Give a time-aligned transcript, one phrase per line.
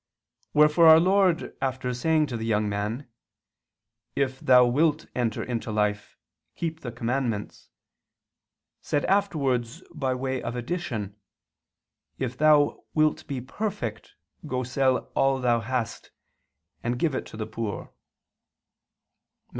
[0.55, 3.07] Wherefore our Lord after saying to the young man:
[4.15, 6.17] "If thou wilt enter into life,
[6.55, 7.69] keep the commandments,"
[8.81, 11.17] said afterwards by way of addition:
[12.17, 14.15] "If thou wilt be perfect
[14.47, 16.09] go sell" all "that thou hast,
[16.83, 17.93] and give to the poor" (Matt.